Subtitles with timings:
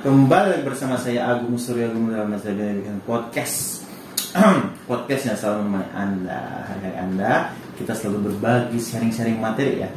[0.00, 3.84] Kembali bersama saya Agung Surya Agung dalam Mas bikin podcast
[4.88, 5.28] Podcast.
[5.28, 6.40] Yang selalu menemani Anda.
[6.72, 7.32] Hari-hari Anda
[7.76, 9.92] Kita selalu berbagi sharing-sharing materi ya.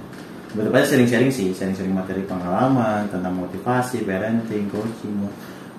[0.52, 5.24] Betul sharing-sharing sih Sharing-sharing materi pengalaman Tentang motivasi, parenting, coaching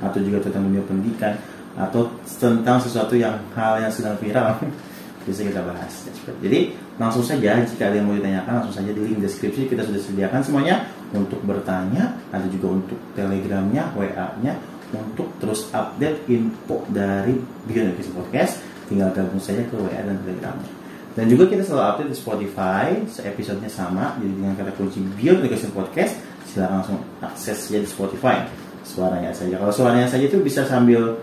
[0.00, 1.36] Atau juga tentang dunia pendidikan
[1.76, 4.56] Atau tentang sesuatu yang hal yang sedang viral.
[5.28, 6.08] Bisa kita bahas.
[6.40, 9.98] Jadi langsung saja jika ada yang mau ditanyakan Langsung saja di link deskripsi kita sudah
[9.98, 14.58] sediakan semuanya untuk bertanya, ada juga untuk telegramnya, WA-nya,
[14.90, 17.38] untuk terus update info dari
[17.70, 18.58] Education Podcast,
[18.90, 20.70] tinggal gabung saja ke WA dan telegramnya.
[21.14, 26.18] Dan juga kita selalu update di Spotify, episodenya sama, jadi dengan kata kunci Education Podcast,
[26.50, 28.42] silahkan langsung akses saja di Spotify.
[28.82, 29.54] Suaranya saja.
[29.56, 31.14] Kalau suaranya saja itu bisa sambil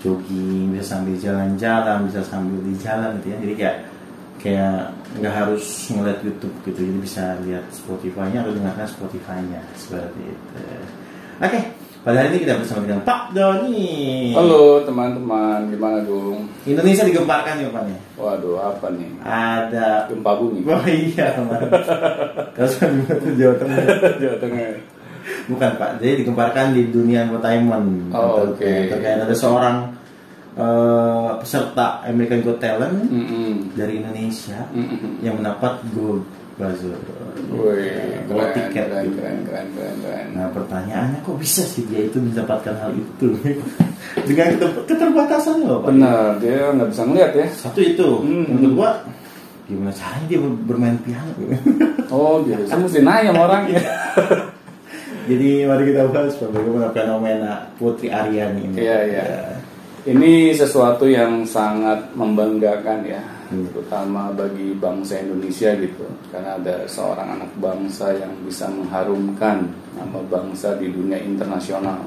[0.00, 3.36] jogging, bisa sambil jalan-jalan, bisa sambil di jalan gitu ya.
[3.44, 3.76] Jadi kayak
[4.40, 4.76] kayak
[5.14, 10.58] nggak harus ngeliat YouTube gitu jadi bisa lihat Spotify-nya atau dengarkan Spotify-nya seperti itu.
[11.38, 11.62] Oke, okay.
[12.02, 13.82] pada hari ini kita bersama dengan Pak Doni.
[14.34, 16.50] Halo teman-teman, gimana Gung?
[16.66, 17.98] Indonesia digemparkan ya Pak nih.
[18.18, 19.10] Waduh, apa nih?
[19.22, 20.66] Ada gempa bumi.
[20.70, 21.70] Oh iya kemarin.
[22.54, 22.70] Kalau
[23.38, 23.82] Jawa Tengah.
[24.18, 24.66] Jawa Tengah.
[25.46, 28.10] Bukan Pak, jadi digemparkan di dunia entertainment.
[28.10, 28.62] Oh, Oke.
[28.62, 28.78] Okay.
[28.90, 29.94] Terkait ada seorang
[30.58, 33.52] uh, peserta American Got Talent mm -hmm.
[33.74, 35.12] dari Indonesia mm -hmm.
[35.22, 36.24] yang mendapat gold
[36.54, 36.94] buzzer
[37.50, 39.18] Wih, gold tiket keren, gitu.
[39.18, 40.26] keren, keren, keren, keren.
[40.38, 43.28] Nah pertanyaannya kok bisa sih dia itu mendapatkan hal itu
[44.30, 44.48] dengan
[44.86, 45.90] keterbatasan loh Pak?
[45.90, 47.46] Benar, dia nggak bisa ngeliat ya.
[47.50, 48.46] Satu itu, Hmm.
[48.48, 48.88] yang kedua
[49.64, 51.32] gimana caranya dia bermain piano?
[52.14, 53.80] Oh gitu, saya mesti nanya sama orangnya.
[55.24, 58.76] Jadi mari kita bahas bagaimana fenomena Putri Aryani ini.
[58.76, 59.24] Iya, iya.
[60.04, 63.64] Ini sesuatu yang sangat membanggakan ya, Hmm.
[63.72, 69.64] terutama bagi bangsa Indonesia gitu, karena ada seorang anak bangsa yang bisa mengharumkan
[69.96, 72.04] nama bangsa di dunia internasional.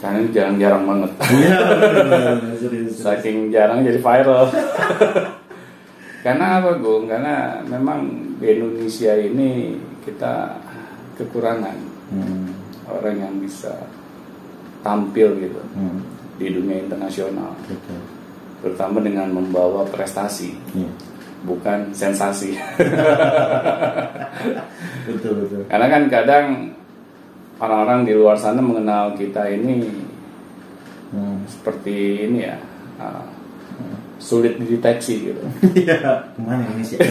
[0.00, 1.10] Karena ini jarang-jarang banget.
[1.36, 1.56] Iya.
[2.88, 4.48] Saking jarang jadi viral.
[6.24, 7.08] Karena apa, Gung?
[7.08, 8.08] Karena memang
[8.40, 10.56] di Indonesia ini kita
[11.16, 11.76] kekurangan
[12.10, 12.50] Hmm,
[12.90, 13.70] orang yang bisa
[14.82, 17.52] tampil gitu hmm, di dunia internasional.
[17.62, 18.00] betul.
[18.60, 20.88] terutama dengan membawa prestasi Iya.
[21.42, 22.56] bukan sensasi
[25.06, 25.60] Betul betul.
[25.66, 26.46] karena kan kadang
[27.56, 30.08] orang-orang di luar sana mengenal kita ini
[31.10, 31.42] Hmm.
[31.42, 32.54] seperti ini ya
[32.96, 33.26] uh,
[34.16, 35.42] sulit dideteksi gitu
[35.74, 35.98] Iya,
[36.30, 37.02] ke mana Indonesia?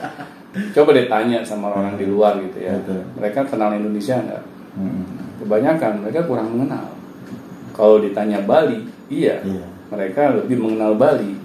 [0.72, 3.04] coba deh tanya sama orang di luar gitu ya Betul.
[3.12, 4.40] mereka kenal Indonesia nggak
[4.72, 5.04] Hmm,
[5.36, 6.95] kebanyakan mereka kurang mengenal
[7.76, 9.38] kalau ditanya Bali iya.
[9.44, 9.66] Iya.
[9.92, 11.36] mereka lebih mengenal Bali.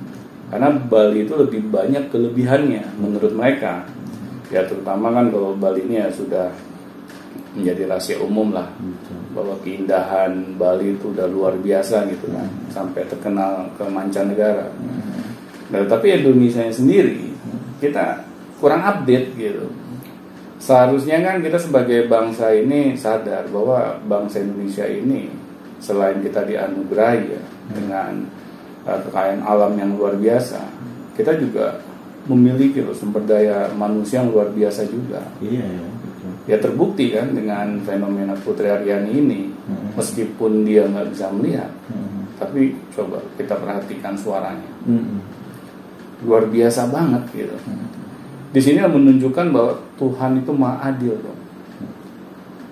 [0.47, 3.83] Karena Bali itu lebih banyak kelebihannya menurut mereka.
[4.51, 6.51] Ya terutama kan kalau Bali ini ya sudah
[7.55, 8.67] menjadi rahasia umum lah.
[9.31, 12.47] Bahwa keindahan Bali itu udah luar biasa gitu kan.
[12.71, 14.71] Sampai terkenal ke mancanegara.
[15.71, 17.31] Nah, tapi Indonesia sendiri
[17.79, 18.27] kita
[18.59, 19.71] kurang update gitu.
[20.61, 25.40] Seharusnya kan kita sebagai bangsa ini sadar bahwa bangsa Indonesia ini
[25.81, 27.41] selain kita dianugerahi ya
[27.73, 28.29] dengan
[28.85, 30.61] uh, kekayaan alam yang luar biasa
[31.17, 31.81] kita juga
[32.29, 36.31] memiliki loh sumber daya manusia yang luar biasa juga Iya ya, betul.
[36.45, 39.97] ya terbukti kan dengan fenomena Putri Aryani ini Mhm.
[39.97, 42.29] meskipun dia nggak bisa melihat Hmm.
[42.37, 45.17] tapi coba kita perhatikan suaranya Hmm.
[46.21, 47.57] luar biasa banget gitu
[48.51, 51.40] di sini menunjukkan bahwa Tuhan itu maha adil dong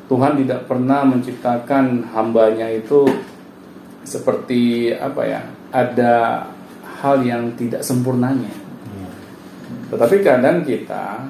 [0.10, 3.06] Tuhan tidak pernah menciptakan hambanya itu
[4.02, 6.14] seperti apa ya ada
[7.00, 8.50] hal yang tidak sempurnanya
[9.90, 11.22] tetapi kadang kita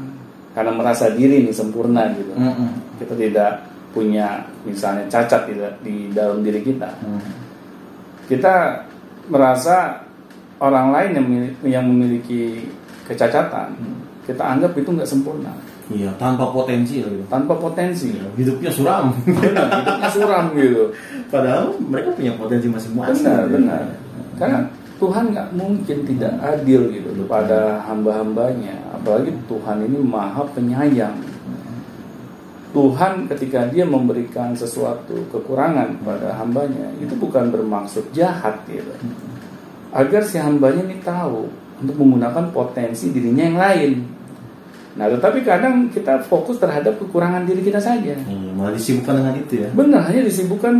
[0.51, 2.71] karena merasa diri ini sempurna gitu Hmm.
[2.99, 3.51] kita tidak
[3.89, 5.53] punya misalnya cacat di,
[5.83, 7.19] di dalam diri kita Hmm.
[8.27, 8.83] kita
[9.27, 10.03] merasa
[10.59, 11.27] orang lain yang
[11.67, 12.67] yang memiliki
[13.07, 13.75] kecacatan
[14.27, 15.51] kita anggap itu nggak sempurna
[15.89, 17.09] Iya, tanpa potensi loh.
[17.17, 17.25] gitu.
[17.33, 19.09] tanpa potensi Hidupnya suram.
[19.81, 20.93] hidupnya suram gitu
[21.33, 23.25] Padahal mereka punya potensi masing-masing.
[23.25, 23.53] benar gitu.
[23.57, 23.83] benar
[24.39, 24.59] karena
[24.99, 31.15] Tuhan nggak mungkin tidak adil gitu pada hamba-hambanya apalagi Tuhan ini maha penyayang
[32.69, 38.93] Tuhan ketika dia memberikan sesuatu kekurangan pada hambanya itu bukan bermaksud jahat gitu
[39.89, 41.49] agar si hambanya ini tahu
[41.81, 43.91] untuk menggunakan potensi dirinya yang lain
[44.99, 49.53] nah tetapi kadang kita fokus terhadap kekurangan diri kita saja Iya, malah disibukkan dengan itu
[49.57, 49.69] ya.
[49.71, 50.73] benar hanya disibukkan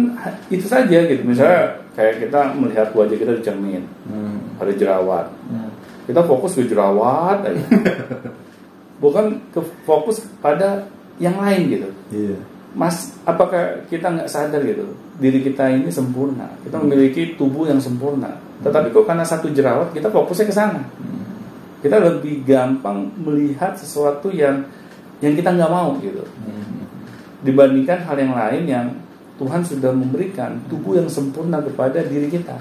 [0.50, 1.64] itu saja gitu misalnya
[1.96, 4.60] kayak kita melihat wajah kita di cermin Hmm.
[4.60, 5.72] ada jerawat Hmm.
[6.04, 7.64] kita fokus ke jerawat aja
[9.00, 10.84] bukan ke fokus pada
[11.16, 12.36] yang lain gitu Iya.
[12.72, 14.84] mas apakah kita nggak sadar gitu
[15.16, 18.40] diri kita ini sempurna, kita memiliki tubuh yang sempurna.
[18.64, 20.80] Tetapi kok karena satu jerawat kita fokusnya ke sana.
[21.80, 24.68] Kita lebih gampang melihat sesuatu yang
[25.24, 26.24] yang kita nggak mau gitu.
[27.44, 28.88] Dibandingkan hal yang lain yang
[29.40, 32.60] Tuhan sudah memberikan tubuh yang sempurna kepada diri kita.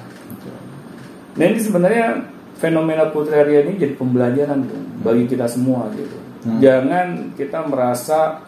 [1.35, 2.23] Nah ini sebenarnya
[2.59, 6.19] fenomena putri harian ini jadi pembelajaran tuh bagi kita semua gitu.
[6.47, 6.59] Hmm.
[6.63, 8.43] Jangan kita merasa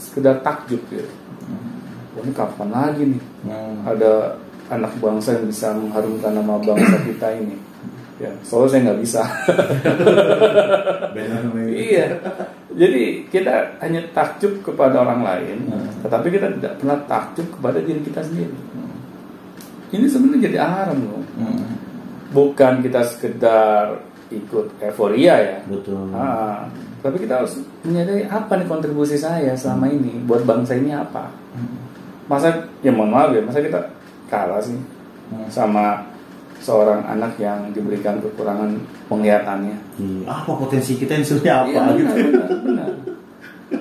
[0.00, 1.12] sekedar takjub gitu.
[2.16, 3.84] Wah, ini kapan lagi nih Hmm.
[3.84, 4.36] ada
[4.68, 7.56] anak bangsa yang bisa mengharumkan nama bangsa kita ini.
[8.18, 9.22] Ya, soalnya saya nggak bisa.
[11.68, 12.06] Iya.
[12.74, 15.88] Jadi kita hanya takjub kepada orang lain, Hmm.
[16.02, 18.54] tetapi kita tidak pernah takjub kepada diri kita sendiri.
[19.88, 21.22] Ini sebenarnya jadi alarm loh.
[21.38, 21.64] Hmm.
[22.30, 23.98] Bukan kita sekedar
[24.28, 25.56] ikut euforia ya.
[25.64, 26.12] Betul.
[26.12, 26.68] Ah,
[27.00, 31.32] tapi kita harus menyadari apa nih kontribusi saya selama ini buat bangsa ini apa.
[32.28, 32.52] Masa
[32.84, 33.80] ya mohon maaf ya, masa kita
[34.28, 34.76] kalah sih
[35.28, 35.44] Hmm.
[35.48, 36.07] sama
[36.58, 38.74] seorang anak yang diberikan kekurangan
[39.06, 39.76] penglihatannya.
[39.96, 41.92] Iya, apa potensi kita yang sebenarnya apa Iya, gitu?
[41.94, 42.90] benar, benar, benar.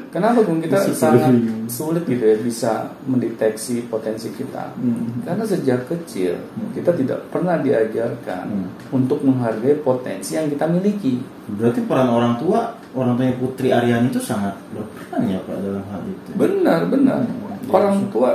[0.07, 1.67] Kenapa Bung kita Masih sangat bingung.
[1.67, 2.71] sulit gitu ya bisa
[3.05, 4.75] mendeteksi potensi kita?
[4.75, 5.23] Hmm.
[5.23, 6.35] Karena sejak kecil
[6.73, 8.67] kita tidak pernah diajarkan Hmm.
[8.91, 11.23] untuk menghargai potensi yang kita miliki.
[11.47, 16.01] Berarti peran orang tua, orang tuanya Putri Aryani itu sangat berperan ya Pak dalam hal
[16.03, 16.29] itu.
[16.35, 17.19] Benar, benar.
[17.23, 17.71] Hmm.
[17.71, 18.31] Orang tua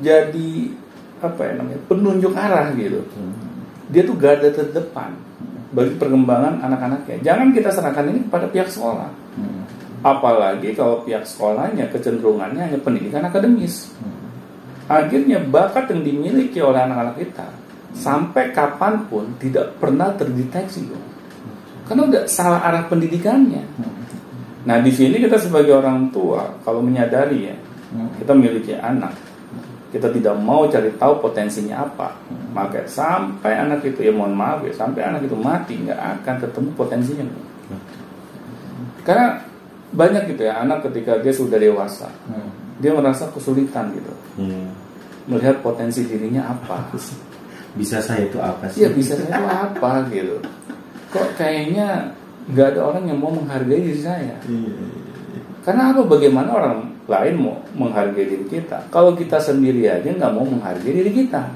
[0.00, 0.50] jadi
[1.20, 3.00] apa ya namanya penunjuk arah gitu.
[3.12, 3.51] Hmm.
[3.92, 5.12] Dia tuh garda terdepan
[5.72, 7.20] bagi perkembangan anak-anaknya.
[7.20, 9.10] Jangan kita serahkan ini kepada pihak sekolah.
[9.36, 9.62] Hmm.
[10.02, 13.92] Apalagi kalau pihak sekolahnya kecenderungannya hanya pendidikan akademis.
[14.00, 14.16] Hmm.
[14.88, 17.46] Akhirnya bakat yang dimiliki oleh anak-anak kita
[17.92, 21.04] sampai kapan pun tidak pernah terdeteksi loh.
[21.84, 23.62] Karena udah salah arah pendidikannya.
[24.64, 27.56] Nah di sini kita sebagai orang tua kalau menyadari ya
[27.92, 28.08] Hmm.
[28.16, 29.12] kita memiliki anak
[29.92, 32.16] kita tidak mau cari tahu potensinya apa
[32.50, 36.68] maka sampai anak itu ya mohon maaf ya sampai anak itu mati nggak akan ketemu
[36.72, 37.24] potensinya
[39.02, 39.42] karena
[39.92, 42.48] banyak gitu ya anak ketika dia sudah dewasa Hmm.
[42.80, 44.64] dia merasa kesulitan gitu Iya.
[45.28, 46.88] melihat potensi dirinya apa
[47.72, 48.84] Bisa saya itu apa sih?
[48.84, 50.36] ya bisa saya itu apa gitu
[51.08, 52.12] kok kayaknya
[52.48, 54.72] nggak ada orang yang mau menghargai diri saya Iya.
[55.62, 56.02] Karena apa?
[56.02, 58.86] Bagaimana orang lain mau menghargai diri kita?
[58.92, 61.50] Kalau kita sendiri aja nggak mau menghargai diri kita,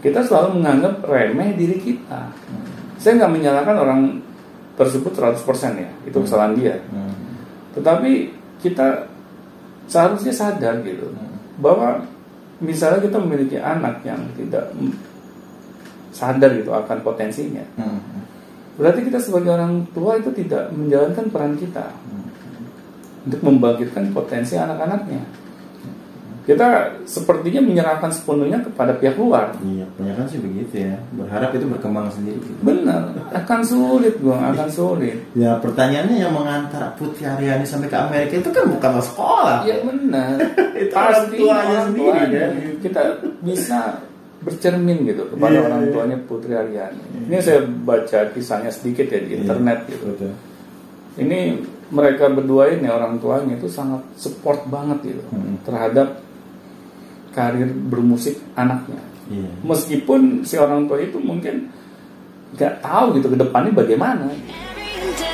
[0.00, 2.32] kita selalu menganggap remeh diri kita.
[2.98, 4.00] Saya nggak menyalahkan orang
[4.74, 5.36] tersebut 100%
[5.76, 6.74] ya, itu kesalahan dia.
[6.88, 7.12] Hmm.
[7.76, 8.32] Tetapi
[8.64, 9.06] kita
[9.86, 11.12] seharusnya sadar gitu
[11.60, 12.04] bahwa
[12.60, 14.72] misalnya kita memiliki anak yang tidak
[16.10, 18.02] sadar gitu akan potensinya, Hmm.
[18.76, 21.92] berarti kita sebagai orang tua itu tidak menjalankan peran kita
[23.26, 25.22] untuk membangkitkan potensi anak-anaknya.
[26.40, 29.54] Kita sepertinya menyerahkan sepenuhnya kepada pihak luar.
[29.60, 30.96] Iya, kebanyakan sih begitu ya.
[31.14, 32.40] Berharap itu berkembang sendiri.
[32.42, 32.58] Gitu.
[32.64, 35.20] Benar, akan sulit, Bang, akan sulit.
[35.36, 39.62] Ya pertanyaannya yang mengantar Putri Aryani sampai ke Amerika itu kan bukan sekolah.
[39.68, 40.42] Ya benar.
[40.82, 42.50] Itu orang tuanya sendiri, kan?
[42.82, 43.02] Kita
[43.44, 43.78] bisa
[44.40, 45.92] bercermin gitu kepada Iya, orang iya.
[45.92, 47.28] tuanya Putri Aryani.
[47.28, 50.04] Ini saya baca kisahnya sedikit ya di internet gitu.
[50.08, 50.32] Betul.
[51.20, 51.40] Ini
[51.90, 55.58] mereka berdua ini orang tuanya itu sangat support banget gitu Hmm.
[55.66, 56.22] terhadap
[57.30, 58.98] karir bermusik anaknya.
[59.30, 59.50] Iya.
[59.62, 61.70] Meskipun si orang tua itu mungkin
[62.58, 64.26] nggak tahu gitu ke depannya bagaimana.
[64.30, 65.29] Every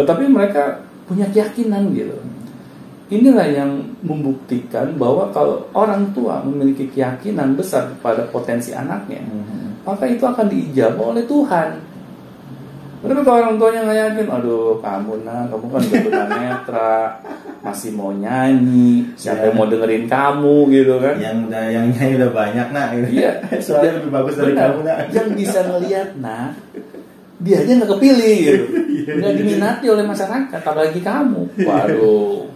[0.00, 2.16] Tetapi mereka punya keyakinan gitu.
[3.10, 9.82] Inilah yang membuktikan bahwa kalau orang tua memiliki keyakinan besar pada potensi anaknya, Hmm.
[9.82, 11.90] maka itu akan diijabah oleh Tuhan.
[13.00, 16.96] Tapi kalau orang tuanya nggak yakin, aduh kamu nah, kamu kan udah tunanetra,
[17.66, 21.16] masih mau nyanyi, siapa yang mau dengerin kamu gitu kan?
[21.16, 22.88] Yang udah yang nyanyi udah banyak nak.
[22.92, 23.08] gitu.
[23.18, 23.32] Iya,
[23.64, 24.62] Soalnya lebih bagus dari Benar.
[24.68, 24.98] kamu nak.
[25.10, 26.52] Yang bisa ngelihat nah,
[27.40, 28.64] dia aja nggak kepilih gitu,
[29.20, 31.42] nggak diminati oleh masyarakat, apalagi kamu.
[31.64, 32.52] Waduh,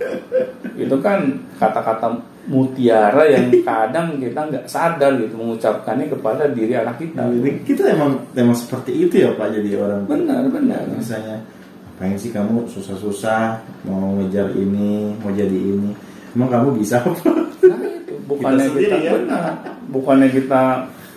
[0.77, 7.25] itu kan kata-kata mutiara yang kadang kita nggak sadar gitu mengucapkannya kepada diri anak kita.
[7.65, 10.05] Kita emang emang seperti itu ya Pak jadi orang.
[10.05, 10.85] Benar, benar.
[10.93, 11.41] Misalnya
[11.95, 15.95] pengen sih kamu susah-susah mau ngejar ini mau jadi ini
[16.35, 17.31] emang kamu bisa apa
[17.65, 19.11] Nah itu bukannya Kita kita, ya.
[19.15, 19.43] benar,
[19.95, 20.63] bukannya kita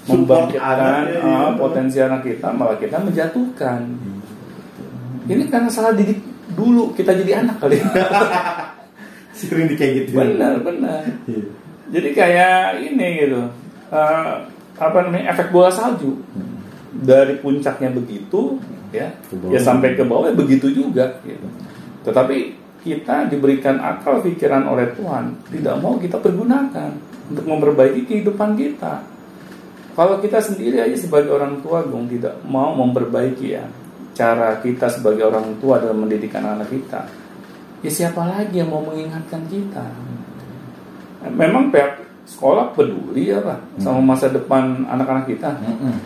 [0.08, 1.52] membangkitkan iya.
[1.60, 3.84] potensi anak kita, malah kita menjatuhkan.
[5.28, 6.24] Ini karena salah didik
[6.56, 7.78] dulu kita jadi anak kali.
[9.38, 10.18] Sering kayak gitu.
[10.18, 11.46] benar benar Iya.
[11.94, 13.42] jadi kayak ini gitu
[13.94, 14.34] eh,
[14.78, 16.18] apa namanya efek bola salju
[16.98, 18.58] dari puncaknya begitu
[18.90, 19.14] ya
[19.54, 21.46] ya sampai ke bawah ya begitu juga gitu
[22.02, 26.98] tetapi kita diberikan akal pikiran oleh Tuhan tidak mau kita pergunakan
[27.30, 29.06] untuk memperbaiki kehidupan kita
[29.98, 33.66] kalau kita sendiri aja sebagai orang tua Gung tidak mau memperbaiki ya
[34.14, 37.02] cara kita sebagai orang tua dalam mendidik anak kita.
[37.82, 39.86] Ya siapa lagi yang mau mengingatkan kita?
[41.34, 45.50] Memang pihak sekolah peduli ya Pak sama masa depan anak-anak kita.
[45.66, 45.98] Mm-mm.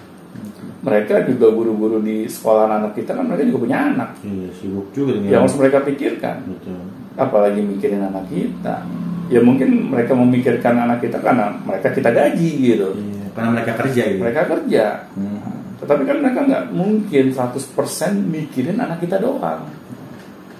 [0.81, 4.09] mereka juga guru-guru di sekolah anak kita kan mereka juga punya anak.
[4.25, 6.35] Iya, sibuk juga dengan yang harus mereka pikirkan.
[6.47, 6.81] Betul.
[7.19, 8.87] apalagi mikirin anak kita.
[9.29, 12.87] Ya mungkin mereka memikirkan anak kita karena mereka kita gaji gitu.
[12.97, 14.19] Iya, karena mereka kerja gitu.
[14.19, 15.39] mereka kerja Hmm.
[15.79, 19.65] tetapi kan mereka nggak mungkin 100% mikirin anak kita doang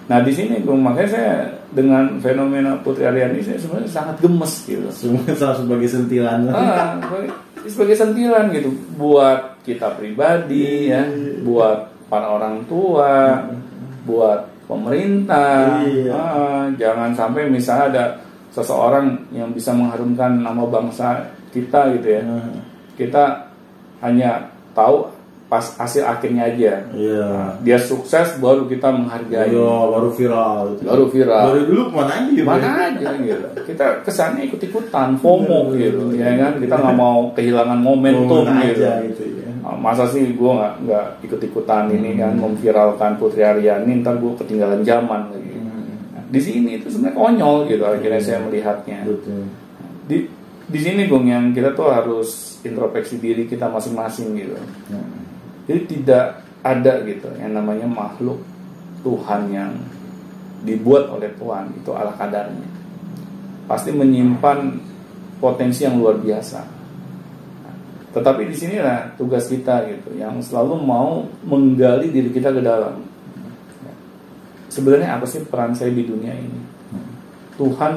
[0.07, 1.33] nah di sini makanya saya
[1.71, 6.51] dengan fenomena Putri Aryani saya sebenarnya sangat gemes gitu sama sebagai sentilan.
[6.51, 7.29] ah, sebagai,
[7.63, 11.07] sebagai sentilan gitu buat kita pribadi ya
[11.47, 13.39] buat para orang tua
[14.03, 16.11] buat pemerintah Iya.
[16.11, 18.03] Ah, jangan sampai misalnya ada
[18.51, 22.59] seseorang yang bisa mengharumkan nama bangsa kita gitu ya Hmm.
[22.93, 23.23] kita
[23.99, 25.07] hanya tahu
[25.45, 27.23] pas hasil akhirnya aja Iya.
[27.27, 30.59] Nah, dia sukses baru kita menghargai Iya, baru viral.
[30.73, 30.87] gitu.
[30.87, 31.43] Baru viral.
[31.45, 32.45] Dari dulu ke mana aja gitu.
[32.47, 37.79] mana aja gitu kita kesannya ikut ikutan FOMO gitu ya kan kita nggak mau kehilangan
[37.79, 39.51] momentum Momen gitu aja gitu ya.
[39.61, 44.81] Masa sih gue nggak nggak ikut ikutan ini kan memviralkan Putri Aryani ntar gue ketinggalan
[44.81, 45.51] zaman lagi
[46.11, 49.51] Nah, di sini itu sebenarnya konyol gitu akhirnya saya melihatnya Betul.
[50.07, 50.17] di
[50.71, 54.55] di sini Bung yang kita tuh harus introspeksi diri kita masing-masing gitu.
[54.87, 55.19] Hmm.
[55.67, 56.25] jadi tidak
[56.63, 58.39] ada gitu yang namanya makhluk
[59.03, 59.71] Tuhan yang
[60.63, 62.69] dibuat oleh Tuhan itu ala kadarnya.
[63.65, 64.77] Pasti menyimpan
[65.41, 66.61] potensi yang luar biasa.
[68.13, 73.01] Tetapi di sinilah tugas kita gitu yang selalu mau menggali diri kita ke dalam.
[74.69, 76.61] Sebenarnya apa sih peran saya di dunia ini?
[77.57, 77.93] Tuhan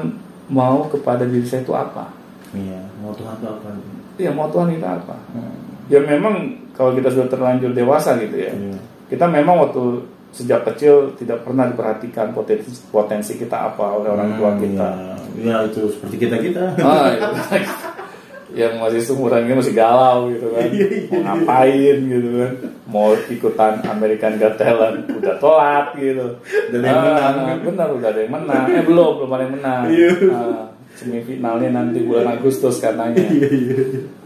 [0.49, 3.67] mau kepada diri saya itu apa Iya, mau Tuhan tuh apa?
[4.15, 5.55] ya mau Tuhan itu apa Hmm.
[5.85, 6.35] ya memang
[6.71, 8.77] kalau kita sudah terlanjur dewasa gitu ya Iya.
[9.07, 9.83] kita memang waktu
[10.31, 14.89] sejak kecil tidak pernah diperhatikan potensi potensi kita apa oleh orang tua Hmm, kita
[15.35, 16.63] Iya, Ya, itu seperti kita kita.
[16.79, 17.27] ah, iya.
[18.55, 22.51] yang masih seumuran ini masih galau gitu kan Iya, iya, mau ngapain gitu kan
[22.85, 27.35] mau ikutan American Got Talent udah telat gitu Udah ada yang menang.
[27.35, 30.11] Ah, benar udah ada yang menang eh belum belum ada yang menang Iya.
[30.31, 33.77] Ah, semifinalnya nanti bulan Agustus katanya Iya, iya.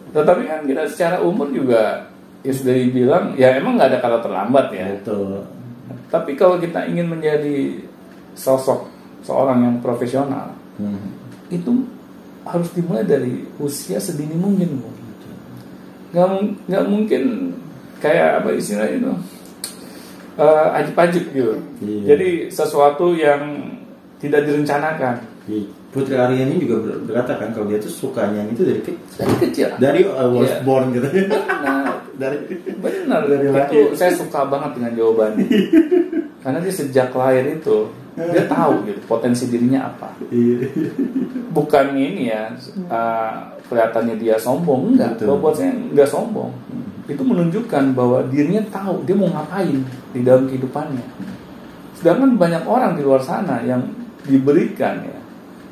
[0.09, 2.07] tetapi kan kita secara umur juga
[2.39, 5.43] ya sudah dibilang ya emang nggak ada kata terlambat ya Betul.
[6.07, 7.83] tapi kalau kita ingin menjadi
[8.33, 8.87] sosok
[9.21, 11.11] seorang yang profesional Hmm.
[11.51, 11.83] itu
[12.47, 14.87] harus dimulai dari usia sedini mungkin Bu.
[16.09, 16.27] nggak
[16.65, 17.23] nggak mungkin
[17.99, 19.11] kayak apa istilahnya itu
[20.39, 22.15] eh ajib-ajib gitu Iya.
[22.15, 23.75] jadi sesuatu yang
[24.17, 25.19] tidak direncanakan
[25.51, 25.67] Iya.
[25.89, 28.97] Putri Aryani juga ber- berkata kan kalau dia tuh suka nyanyi itu dari kecil.
[29.17, 29.67] dari kecil.
[29.75, 30.61] Dari uh, was Iya.
[30.61, 31.07] born gitu.
[31.65, 32.37] nah dari
[32.77, 33.21] benar.
[33.25, 35.49] Dari itu saya suka banget dengan jawabannya.
[36.45, 40.13] Karena dia sejak lahir itu dia tahu gitu potensi dirinya apa.
[40.29, 40.67] Iya.
[41.49, 42.53] bukan ini ya
[42.85, 43.33] uh,
[43.65, 45.17] kelihatannya dia sombong enggak.
[45.17, 46.53] Kalau buat saya enggak sombong.
[47.09, 49.81] Itu menunjukkan bahwa dirinya tahu dia mau ngapain
[50.13, 51.01] di dalam kehidupannya.
[51.97, 53.81] Sedangkan banyak orang di luar sana yang
[54.23, 55.18] diberikan ya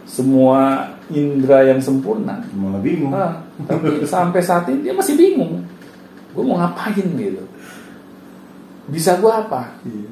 [0.08, 3.12] semua indera yang sempurna Malah bingung.
[3.12, 5.62] Ah, tapi sampai saat ini dia masih bingung
[6.32, 7.44] gue mau ngapain gitu
[8.88, 10.08] bisa gue apa Iya.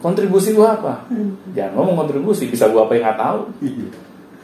[0.00, 1.04] kontribusi gue apa
[1.52, 3.86] jangan ngomong kontribusi bisa gue apa yang nggak tahu Iya.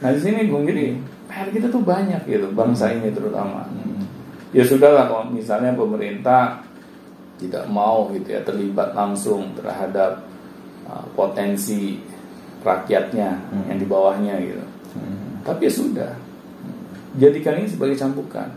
[0.03, 0.93] Nah di sini Bung jadi
[1.25, 3.63] PR kita tuh banyak gitu bangsa ini terutama.
[3.65, 4.03] Hmm.
[4.51, 6.59] Ya sudahlah kalau misalnya pemerintah
[7.39, 10.21] tidak mau gitu ya terlibat langsung terhadap
[10.85, 12.03] uh, potensi
[12.61, 13.63] rakyatnya Hmm.
[13.71, 14.63] yang di bawahnya gitu.
[14.93, 15.41] Hmm.
[15.41, 16.11] Tapi ya sudah
[17.13, 18.49] jadikan ini sebagai cambukan,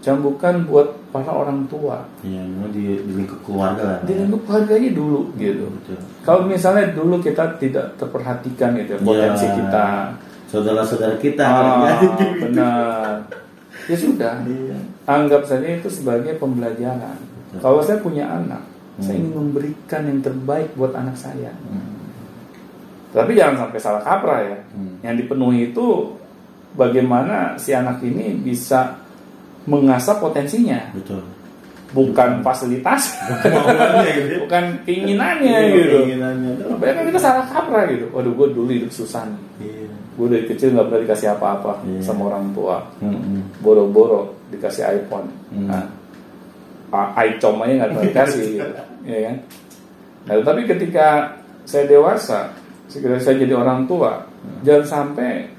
[0.00, 2.04] cambukan buat para orang tua.
[2.20, 3.98] Iya, memang di, di lingkup keluarga.
[4.02, 5.66] Di lingkup keluarganya dulu gitu.
[5.72, 5.98] Betul.
[6.22, 9.86] Kalau misalnya dulu kita tidak terperhatikan gitu ya, potensi Ya, kita,
[10.46, 11.42] Saudara-saudara kita.
[11.42, 12.24] Ah, gitu.
[12.38, 13.18] benar.
[13.86, 14.78] Ya sudah, Iya.
[15.04, 17.18] anggap saja itu sebagai pembelajaran.
[17.50, 17.58] Betul.
[17.58, 18.62] Kalau saya punya anak,
[18.98, 19.22] saya Hmm.
[19.22, 21.50] ingin memberikan yang terbaik buat anak saya.
[21.50, 21.95] Hmm.
[23.16, 24.58] Tapi jangan sampai salah kaprah ya.
[24.76, 24.94] Hmm.
[25.00, 25.86] Yang dipenuhi itu
[26.72, 28.92] bagaimana si anak ini bisa
[29.64, 31.24] mengasah potensinya, Betul.
[31.90, 34.28] bukan fasilitas, Kemauannya gitu.
[34.28, 34.38] ya.
[34.44, 35.96] bukan keinginannya Iya, gitu.
[35.96, 36.50] Keinginannya.
[36.76, 38.06] Banyak kan kita salah kaprah gitu.
[38.12, 39.42] Waduh, gue dulu hidup susah nih.
[39.64, 39.88] Iya.
[40.16, 42.00] gue dari kecil nggak pernah dikasih apa-apa Iya.
[42.00, 42.80] sama orang tua
[43.60, 45.68] boro-boro dikasih iPhone Hmm.
[45.68, 45.84] nah
[47.20, 48.64] iCom aja nggak pernah dikasih gitu.
[49.12, 49.36] ya kan
[50.24, 51.06] nah tapi ketika
[51.68, 52.48] saya dewasa
[52.86, 54.24] ketika saya jadi orang tua.
[54.62, 55.50] Jangan sampai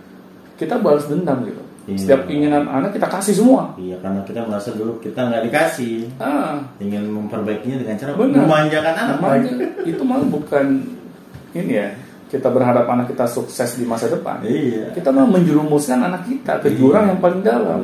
[0.57, 1.67] kita balas dendam gitu.
[1.87, 2.03] Iya.
[2.03, 3.71] setiap keinginan anak kita kasih semua.
[3.79, 6.19] Iya karena kita merasa dulu kita nggak dikasih.
[6.19, 6.59] Ah.
[6.83, 8.43] Ingin memperbaikinya dengan cara Benar.
[8.43, 9.19] memanjakan anak.
[9.87, 10.83] Itu malah bukan
[11.55, 11.87] ini ya
[12.27, 14.91] kita berharap anak kita sukses di masa depan Iya.
[14.91, 17.09] kita malah menjerumuskan anak kita ke jurang Iya.
[17.09, 17.81] yang paling dalam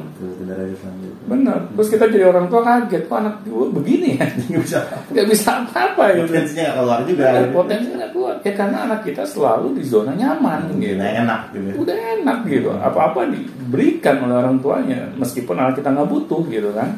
[1.23, 5.51] benar terus kita jadi orang tua kaget kok anak gue begini ya Nggak bisa.
[5.63, 7.23] apa-apa gitu Potensinya nggak keluar juga.
[7.25, 11.41] Ya, potensinya nggak kuat ya karena anak kita selalu di zona nyaman gitu Nah, enak
[11.51, 11.69] gitu.
[11.79, 16.91] udah enak gitu apa-apa diberikan oleh orang tuanya meskipun anak kita nggak butuh gitu kan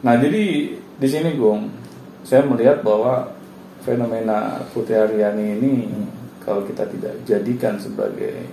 [0.00, 0.42] nah jadi
[0.94, 1.66] di sini Gung
[2.22, 3.34] saya melihat bahwa
[3.84, 5.72] fenomena Putri Aryani ini
[6.40, 8.48] kalau kita tidak jadikan sebagai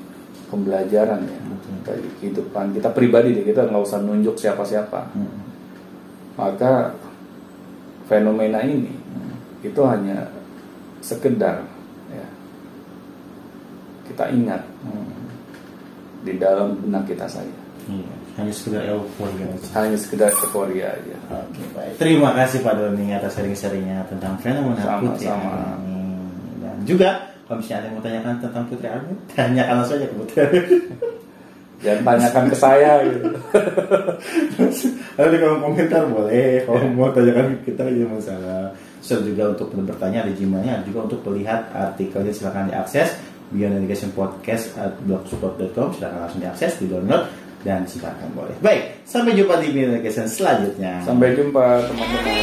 [0.47, 1.39] pembelajaran ya
[1.81, 5.39] bagi kehidupan kita pribadi deh kita nggak usah nunjuk siapa-siapa Hmm.
[6.35, 6.95] maka
[8.05, 8.91] fenomena ini
[9.61, 10.27] itu hanya
[10.99, 11.63] sekedar
[12.11, 12.27] ya,
[14.05, 15.07] kita ingat Hmm.
[16.21, 17.55] di dalam benak kita saja
[17.87, 18.13] Iya.
[18.39, 19.67] Hanya sekedar euforia aja.
[19.75, 21.99] hanya sekedar euforia aja Oke baik.
[21.99, 25.03] Terima kasih Pak Doni atas sharing-sharingnya tentang fenomena Sama-sama.
[25.11, 26.03] Putri Aryani.
[26.63, 27.09] Dan juga
[27.43, 30.39] kalau misalnya ada yang mau tanyakan tentang Putri Aryani, tanyakan langsung aja ke Putri
[31.81, 33.29] jangan tanyakan ke saya gitu
[35.17, 36.61] Ada di kolom komentar boleh.
[36.63, 38.63] Kalau mau tanyakan kita aja masalah.
[39.01, 43.17] Bisa juga untuk bertanya di Gmailnya, ada juga untuk melihat artikelnya silakan diakses
[43.49, 47.25] Beyond Education Podcast at blogspot.com silakan langsung diakses, di download
[47.61, 48.55] dan silakan boleh.
[48.61, 51.01] Baik, sampai jumpa di video selanjutnya.
[51.05, 52.41] Sampai jumpa teman-teman.